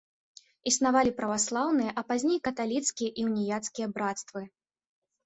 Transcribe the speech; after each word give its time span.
Існавалі 0.69 1.11
праваслаўныя, 1.19 1.91
а 2.01 2.03
пазней 2.11 2.39
каталіцкія 2.47 3.09
і 3.21 3.27
уніяцкія 3.29 3.87
брацтвы. 3.99 4.41